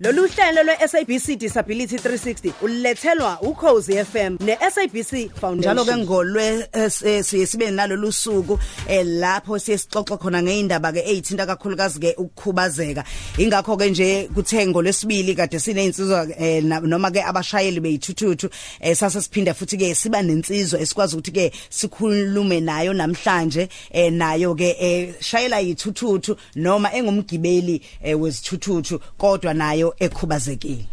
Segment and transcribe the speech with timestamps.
[0.00, 5.58] Lolu hlelo lwe-SABC Disability 360 ulethelwa ukhozi FM ne-SABC Foundation.
[5.58, 8.58] Njalo ke ngolwe eh, siye sibe nalolu suku
[8.88, 13.04] eh, lapho siye sixoxe khona ngeindaba ke ezithinta kakhulukazi ke ukukhubazeka.
[13.38, 18.48] Ingakho ke nje kuthengo lesibili kade sineinsizwa eh, noma ke abashayeli beyithuthu
[18.94, 23.68] sase siphinda futhi ke siba nensizwa esikwazi ukuthi ke sikhulume nayo namhlanje
[24.10, 27.82] nayo ke shayela yithuthu noma engumgibeli
[28.14, 30.84] wezithuthu kodwa nayo leyo ekhubazekile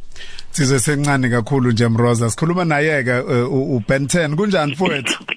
[0.52, 5.24] Size sencane kakhulu nje Mroza sikhuluma naye ke u Ben 10 kunjani mfowethu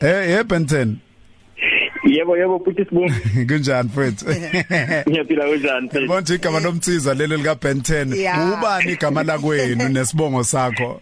[0.00, 0.94] Eh eh Ben 10
[2.04, 3.14] Yebo yebo futhi sibonga.
[3.48, 4.24] Kunjani mfethu?
[5.10, 6.06] Ngiyaphila kunjani mfethu?
[6.06, 8.52] Bonke igama lomtsiza lelo lika Ben 10.
[8.58, 11.00] Ubani igama lakwenu nesibongo sakho?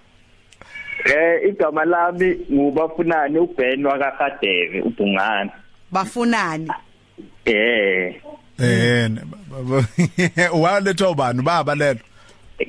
[1.04, 5.50] Eh igama lami ngubafunani uBen wakaHadebe uBhungane.
[5.92, 6.68] Bafunani?
[7.44, 8.14] Eh.
[8.60, 9.10] Eh
[10.52, 11.42] walethwa ubani?
[11.42, 12.00] Baba lelo?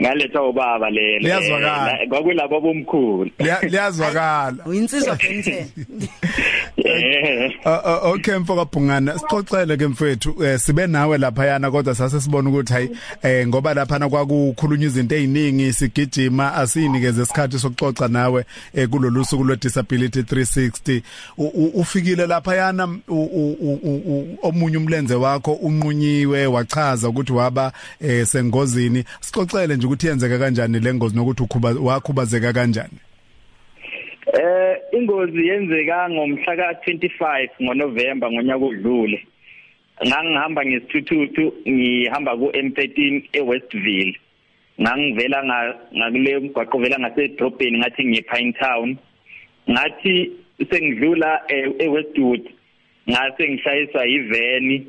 [0.02, 1.98] Ngaletha ubaba lelo liyazwakala.
[2.09, 3.31] kwakulabo bomkhulu.
[3.62, 4.65] Liyazwakala.
[4.65, 5.65] Uyinsizwa Benten
[8.04, 12.73] okay mfoka Bhungana sixoxele ke mfethu eh, sibe nawe lapha yana kodwa sase sibona ukuthi
[12.73, 12.90] hayi
[13.23, 19.43] eh, ngoba lapha na kwakukhulunywa izinto eziningi sigijima asinikeze isikhathi sokuxoxa nawe eh, kulolu suku
[19.43, 21.01] lwe disability 360
[21.73, 22.84] ufikile lapha yana
[24.43, 27.71] omunye umlenze wakho unqunyiwe wachaza ukuthi waba
[28.26, 29.03] sengozini.
[29.21, 33.09] Sixoxele nje ukuthi yenzeka kanjani lengozi nokuthi ukhuba wakhubazeka kanjani.
[35.00, 39.20] Ingozi yenzeka ngomhla ka25 ngoNovember ngonyaka odlule.
[40.08, 42.98] Ngangihamba ngesithuthuthu ngihamba ku M13
[43.40, 44.16] eWestville.
[44.82, 45.40] Ngangivela
[45.98, 48.98] ngakule mgwaqo vela ngasedrobheni ngathi ngiye Pine Town.
[49.70, 50.32] Ngathi
[50.70, 51.42] sengidlula
[51.84, 52.44] eWestwood
[53.10, 54.88] ngase ngishayiswa yiveni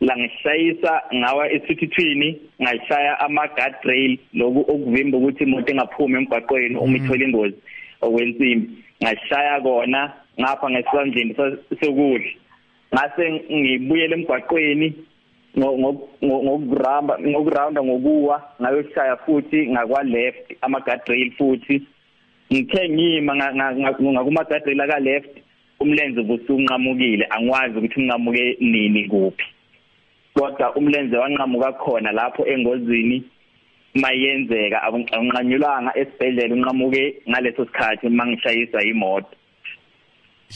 [0.00, 7.24] la ngishayisa ngawa esithuthwini ngashaya ama guardrail loku okuvimba ukuthi imoto engaphumi emgwaqweni uma ithola
[7.24, 7.56] ingozi
[8.00, 11.34] okwensimbi ngashaya kona ngapha ngesandleni
[11.80, 12.30] sokudla.
[12.92, 13.22] Ngase
[13.52, 14.94] ngibuyele emgwaqweni
[16.24, 21.82] ngokuramba ngokurounda ngokuwa ngayoshaya futhi ngakwa left ama guardrail futhi.
[22.52, 25.34] Ngithe ngima ngakuma guardrail aka left
[25.80, 29.44] umlenze busunqamukile angwazi ukuthi unqamuke nini kuphi.
[30.34, 33.24] Kodwa umlenze wanqamuka khona lapho engozini
[33.94, 39.36] mayenzeka awunqanyulanga esibhedlela unqamuke ngaleso sikhathi mangishayiswa imoto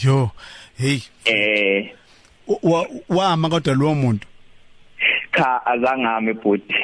[0.04, 0.31] yo
[0.78, 0.99] hey.
[1.25, 1.91] Eh.
[3.09, 4.27] Wama kodwa lo muntu?
[5.37, 6.75] Cha azangame bhuti.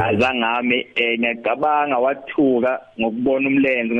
[0.00, 3.94] Azangame eh ngiyacabanga wathuka ngokubona umlenze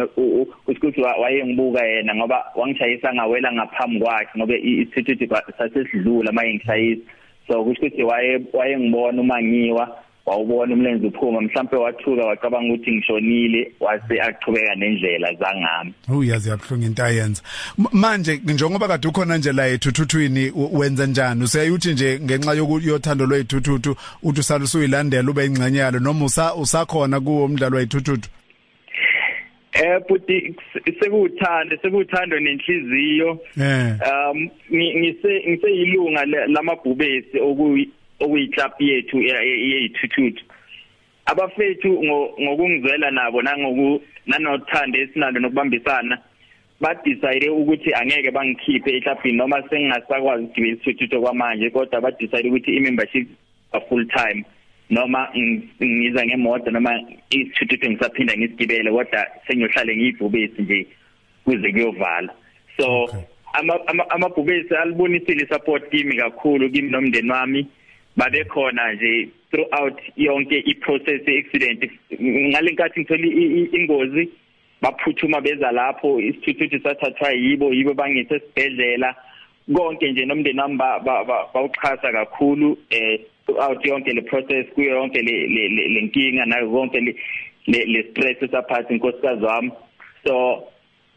[0.67, 7.03] ukuthi wayengibuka yena ngoba wangishayisa ngawela ngaphambi kwakhe ngoba isithuthi sasesidlula maye ngishayisa.
[7.49, 9.97] So kusho ukuthi waye wayengibona uma ngiwa.
[10.29, 15.93] Wawubona umlenze uphuma mhlambe wathuka wacabanga ukuthi ngishonile wase aqhubeka nendlela zangami.
[16.09, 17.43] Uyazi yabhlunga into ayenza.
[17.93, 21.45] Manje njengoba kade ukhona nje la ethuthwini wenza njani?
[21.45, 26.25] Useyuthi nje ngenxa yokuyothando lwethuthuthu uthi usalusuyilandela ube ingxenye yalo noma
[26.61, 28.29] usakhona kuwo umdlalo wethuthuthu
[29.73, 30.55] Eh buti
[31.01, 33.39] sekuthanda sekuthando nenhliziyo.
[33.57, 37.91] Um ngise ngiseyilunga lamabhubesi okuyi
[38.21, 40.45] okuyi-club yethu yeyithuthu
[41.27, 41.91] abafethu
[42.43, 46.19] ngokungizwela nabo nangoku nanothando esinalo nokubambisana
[46.81, 53.29] badecide ukuthi angeke bangikhiphe eklabhini noma sengingasakwazi ukugibela isithuthu kwamanje kodwa badecide ukuthi i-membership
[53.73, 54.45] a full time
[54.91, 55.29] noma
[55.83, 56.93] ngiza ngemoto noma
[57.31, 60.87] isithuthu ngisaphinda ngisigibele kodwa sengiyohlale ngiyibhubesi nje
[61.45, 62.33] kuze kuyovala.
[62.77, 63.11] So
[64.09, 67.67] amabhubesi alibonisile support kimi kakhulu kimi nomndeni wami.
[68.19, 71.81] Babekhona nje throughout yonke iprocess accident
[72.21, 73.29] ngalenkathi ngitholi
[73.79, 74.29] ingozi
[74.83, 79.15] baphuthuma beza lapho isithuthuthi sathathwa yibo yibo bangithe esibhedlela.
[79.75, 80.79] Konke nje nomndeni wami
[81.55, 87.15] bawuxhasa kakhulu eh throughout yonke le process kuyo yonke le lenkinga nayo konke le
[87.67, 89.71] le stress saphathi inkosikazi wami.
[90.25, 90.65] So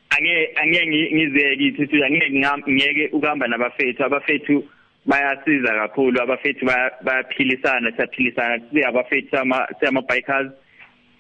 [0.10, 2.30] angeke angeke ngizeke ithi angeke
[2.70, 4.04] ngeke ukuhamba nabafethu.
[4.04, 4.64] Abafethu
[5.06, 6.66] bayasiza kakhulu abafethu
[7.04, 10.52] bayaphilisana siyaphilisana siyabafethu ama siyama bikers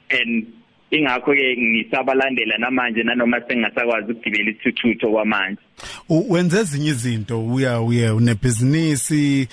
[0.10, 0.48] and
[0.92, 5.62] ingakho ke ngisabalandela namanje nanoma sengasakwazi ukugibela isithutho kwamanje.
[6.10, 9.48] Wenze ezinye izinto uya uya unebusiness eh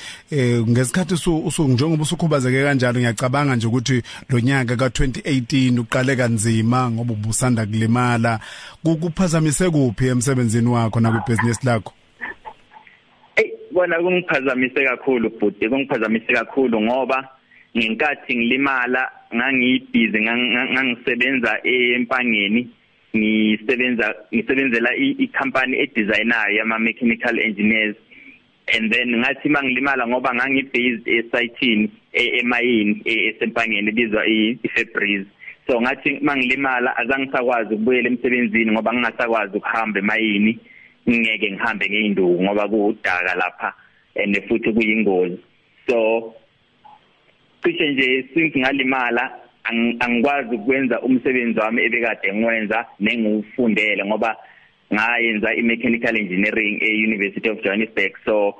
[0.69, 7.67] ngesikhathi usu njengoba usukhubazeke kanjalo ngiyacabanga nje ukuthi lo nyaka ka2018 uqale kanzima ngoba ubusanda
[7.67, 8.41] kulimala.
[8.83, 11.93] Kuphazamise kuphi emsebenzini wakho na kubusiness lakho?
[13.79, 17.29] Kona kungiphazamise kakhulu bhuti kungiphazamise kakhulu ngoba
[17.77, 22.69] ngenkathi ngilimala ngangibhizi ngangisebenza empangeni
[23.17, 27.97] ngisebenza ngisebenzela i-company e-designer yama mechanical engineers.
[28.75, 35.31] And then ngathi mangilimala ngoba ngangibased esayithini emayini esempangeni ebizwa i-Febreze
[35.67, 40.59] so ngathi mangilimala azangisakwazi ukubuyela emsebenzini ngoba ngingasakwazi ukuhamba emayini.
[41.11, 43.73] Ngeke ngihambe ngeinduku ngoba kuudaka lapha
[44.17, 45.39] and futhi kuyingozi.
[45.89, 46.35] So
[47.65, 49.31] cishe nje since ngalimala
[50.01, 54.37] angikwazi ukwenza umsebenzi wami ebekade ngiwenza nengiwufundele ngoba
[54.95, 58.13] ngayenza i-mechanical engineering e-University of Johannesburg.
[58.25, 58.55] So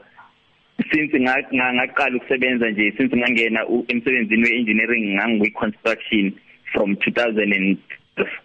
[0.93, 6.33] since ngaqala ukusebenza nje since ngangena emsebenzini we-engineering ngangiyi-construction
[6.73, 7.77] from 2000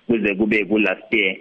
[0.08, 1.36] kuze kube ku last year.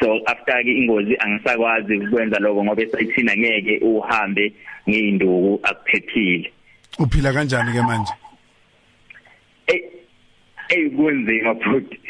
[0.00, 4.52] So after ke ingozi angisakwazi ukwenza lokho ngoba esayithina ngeke uhambe
[4.88, 6.52] ngeinduku akuphephile.
[6.98, 8.12] Uphila kanjani ke manje?
[9.66, 9.82] Eh
[10.68, 12.00] eh kunzima futhi.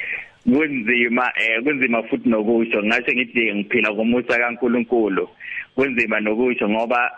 [0.45, 2.83] Kunzima eh kunzima futhi nokusho.
[2.83, 5.29] Ngasho ngithi ngiphila ngomusa kaNkuluNkulu.
[5.75, 7.11] Kunzima nokusho ngoba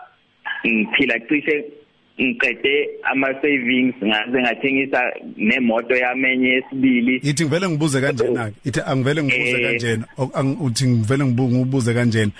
[0.67, 1.65] ngiphila cishe
[2.21, 5.01] ngiqede ama savings ngaze ngathengisa
[5.37, 7.15] nemoto yami enye yesibili.
[7.15, 9.69] Ithi ngivele ngibuze kanjena ithi angivele ngibuze Eh.
[9.69, 10.05] kanjena?
[10.61, 12.31] Uthi ngivele ngibuze kanjena?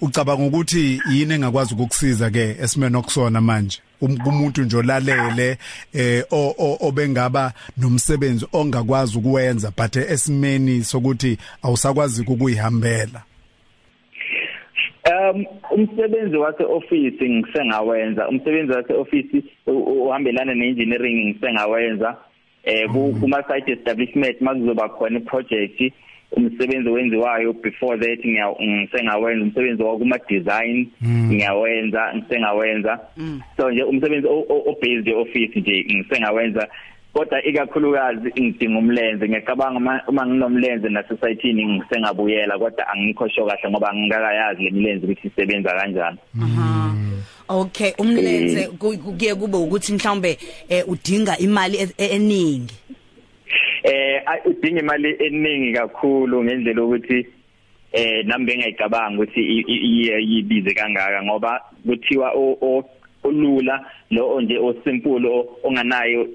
[0.00, 3.78] Ucabanga ukuthi yini engakwazi ukukusiza ke esimene okusona manje?
[4.02, 5.58] Um- kumuntu nje olalele
[5.94, 6.24] eh
[6.80, 13.22] obengaba nomsebenzi ongakwazi ukuwenza but esimeni sokuthi awusakwazi ukuyihambela.
[15.08, 18.28] Um umsebenzi wase office ngisengawenza.
[18.28, 22.16] Umsebenzi wase office uhambelana neengineering ngisengawenza.
[22.64, 22.88] Eh
[23.20, 25.92] kuma site establishment makuzoba khona iproject
[26.32, 29.44] umsebenzi wenziwayo before that ngisengawenza.
[29.44, 33.00] Umsebenzi wakuma design ngiyawenza ngisengawenza.
[33.56, 36.68] So nje umsebenzi o based office nje ngisengawenza.
[37.12, 44.62] Kodwa ikakhulukazi ngidinga umlenze ngiyacabanga uma nginomlenze nasosayithini ngisengabuyela kodwa angikho sho kahle ngoba ngingakayazi
[44.62, 46.18] lemilenze ukuthi isebenza kanjani.
[46.42, 46.94] Aha.
[47.48, 50.38] Okay umlenze kuye kube ukuthi mhlawumbe
[50.86, 52.74] udinga imali eningi?
[53.82, 57.26] Eh udinga imali eningi kakhulu ngendlela ukuthi
[57.92, 59.40] eh nami bengayicabanga ukuthi
[60.30, 62.34] yibize kangaka ngoba kuthiwa
[63.24, 66.28] olula lo nje osimple onganayo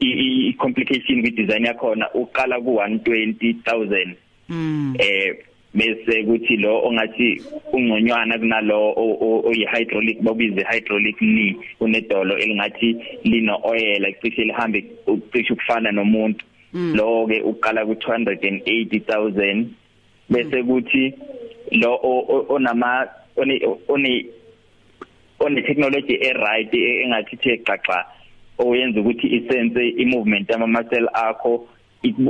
[0.00, 4.14] i complication kwi design yakhona uqala ku 120000
[4.48, 5.36] mm eh
[5.74, 7.42] bese kuthi lo ongathi
[7.72, 8.94] ungconywana kunalo
[9.44, 16.44] oyi hydraulic babize hydraulic knee unedolo elingathi lino oil cishe lihambe ucishe ukufana nomuntu.
[16.72, 19.64] Lo ke uqala ku 280000
[20.30, 21.14] bese kuthi
[21.72, 22.00] lo
[22.48, 24.26] onama one
[25.38, 28.04] one technology e right engathi the xaxa
[28.58, 31.68] oyenza ukuthi isense i movement ama muscle akho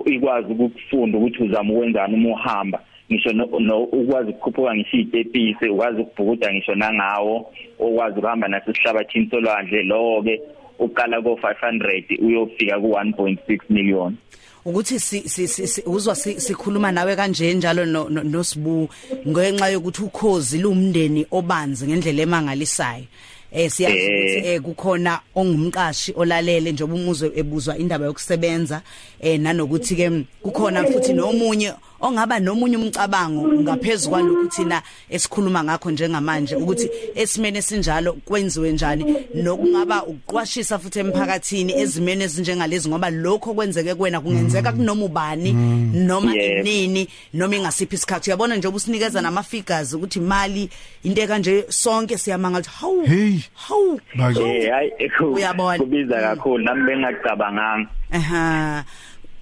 [0.06, 2.80] ikwazi ukufunda ukuthi uzama ukwenzani uma uhamba.
[3.12, 10.22] Ngisho no ukwazi ukukhuphuka ngisho itepisi ukwazi ukubhukuda ngisho nangawo okwazi ukuhamba nasesihlabathini solwandle lo
[10.22, 10.40] ke
[10.78, 14.16] uqala ko 500 uyofika ku 1.6 million.
[14.64, 18.88] Ukuthi si uzwa sikhuluma nawe kanje njalo nosibu
[19.28, 23.04] ngenxa yokuthi ukhozi lumndeni obanzi ngendlela emangalisayo.
[23.52, 28.82] Eh siyazi ukuthi eh kukhona ongumqashi olalele njengoba umuzwe ebuzwa indaba yokusebenza
[29.20, 30.10] eh nanokuthi ke
[30.42, 31.72] kukhona futhi nomunye
[32.06, 40.04] ongaba nomunye umcabango ngaphezulu kwalokhu thina esikhuluma ngakho njengamanje ukuthi esimene sinjalo kwenziwe njani nokungaba
[40.04, 45.52] ukuqwashisa futhi emphakathini ezimene ezinjengalezi ngoba lokho kwenzeke kuwena kungenzeka kunoma ubani
[45.92, 48.30] noma inini noma ingasiphi isikhathi.
[48.30, 50.70] Uyabona nje ubusinikeza nama figures ukuthi imali
[51.02, 53.06] into kanje sonke siyamanga ukuthi hawu.
[53.54, 54.00] Hawu
[54.46, 54.92] eh hayi
[55.32, 55.78] uyabona.
[55.78, 56.64] kubiza kakhulu.
[56.64, 58.84] Nami bengacabanganga aha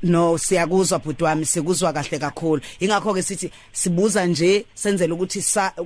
[0.04, 2.62] no siyakuzwa bhuti wami sikuzwa kahle kakhulu.
[2.80, 5.42] Ingakho ke sithi sibuza nje senzele ukuthi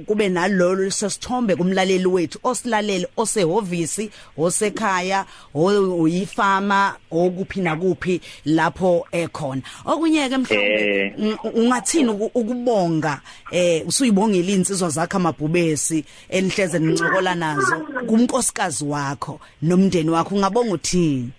[0.07, 9.63] kube nalolo sesithombe kumlaleli wethu osilalele osehhovisi osekhaya oyifama okuphi nakuphi lapho ekhona.
[9.85, 13.21] Okunye ke mhlawumbe ungathini ukubonga
[13.53, 21.31] eh usuyibongela insizwa zakhe amabhubesi enihleze nincokola nazo kumnkosikazi wakho nomndeni wakho ungabonga uthini?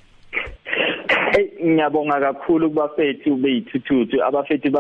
[1.65, 4.71] Ngiyabonga kakhulu kubafethu beyithuthu abafethu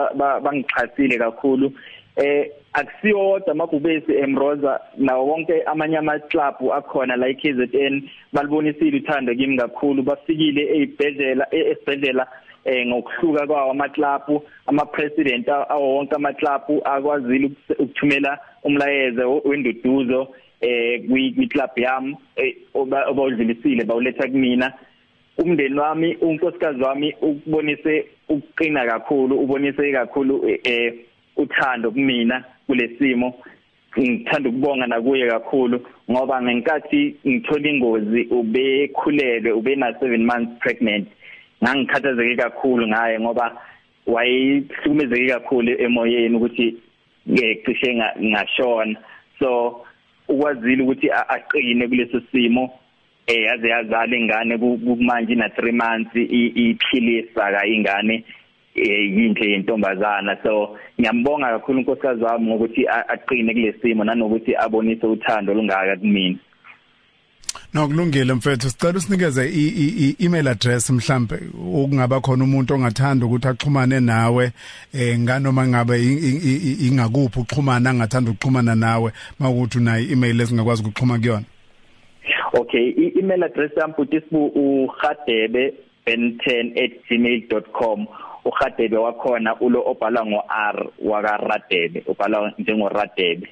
[0.43, 1.71] bangixhasile kakhulu.
[2.15, 8.01] Eh akusiyodwa amabhubesi emroza nawo wonke amanye ama club akhona la KZN
[8.33, 10.03] balibonisile uthando kimi kakhulu.
[10.03, 12.27] Bafikile ezibhedlela esibhedlela
[12.65, 20.27] eh ngokuhluka kwawo ama club ama president awo wonke ama club akwazile ukuthumela umlayezo wenduduzo
[20.61, 22.17] eh kwi club yami
[22.73, 24.73] obawudlulisile bawuletha kumina.
[25.39, 30.93] Umndeni wami unkosikazi wami ukubonise ukuqina kakhulu ubonise kakhulu eh
[31.37, 33.33] uthando kumina kulesimo
[33.99, 35.81] ngithanda ukubonga nakuye kakhulu
[36.11, 41.07] ngoba ngenkathi ngithola ingozi ubekhulelwe ube na 7 months pregnant.
[41.63, 43.57] Ngangikhathazeke kakhulu ngaye ngoba
[44.07, 46.77] wayehlukumezeke kakhulu emoyeni ukuthi
[47.29, 48.99] ngecishe ngashona.
[49.39, 49.81] So
[50.27, 52.78] ukwazile ukuthi aqine kuleso simo.
[53.29, 58.25] Eh yaze yazala ingane kumanje na 3 months iphilisa ka ingane
[58.75, 60.37] eh yinhle yentombazana.
[60.43, 66.37] So ngiyambonga kakhulu unkosikazi wami ngokuthi aqine kulesimo nanokuthi abonise uthando olungaka kumina.
[67.73, 68.69] Nokulungile mfethu.
[68.69, 71.35] Sicela usinikeze i-email address mhlambe
[71.75, 74.51] okungaba khona umuntu ongathanda ukuthi axhumane nawe
[74.93, 76.03] eh nganoma ngabe
[76.87, 81.45] ingakuphi uxhumana angathanda ukuxhumana nawe mawukuthi una i-email esingakwazi ukuxhuma kuyona.
[82.53, 85.73] Okay i-email address yami futhi sibu ukhadebe
[86.05, 88.07] ben10@gmail.com
[88.45, 93.47] ukhadebe wakhona ulo obhala ngo R waka Radebe ubhala njengo Radebe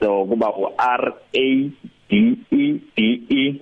[0.00, 1.70] so kuba u R A
[2.10, 3.54] D E B E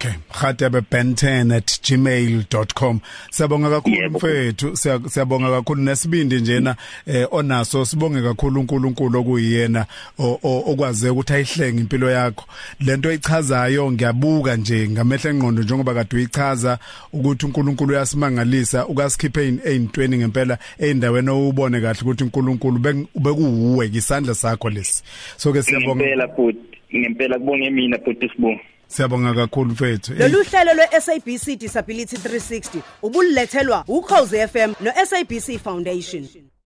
[0.02, 3.00] Okay, khatebe ben10@gmail.com.
[3.30, 4.76] Siyabonga kakhulu mfethu,
[5.08, 9.86] siyabonga kakhulu nesibindi njena eh onaso sibonge kakhulu uNkulunkulu okuyena
[10.18, 12.44] okwaze ukuthi ayihlenge impilo yakho.
[12.80, 16.78] Lento ichazayo ngiyabuka nje ngamehla engqondo njengoba kade uyichaza
[17.12, 22.78] ukuthi uNkulunkulu uyasimangalisa ukasikhiphe eyintweni ngempela eindaweni owubone kahle ukuthi uNkulunkulu
[23.14, 25.02] bekuwuwe isandla sakho lesi.
[25.36, 26.04] So ke siyabonga.
[26.04, 26.58] Ngempela futhi
[26.96, 28.60] ngempela kubonge mina futhi sibonga.
[28.92, 30.14] Siyabonga kakhulu mfethu.
[30.14, 36.28] Lolu hlelo lwe SABC Disability 360 ubulethelwa uCause FM no SABC Foundation.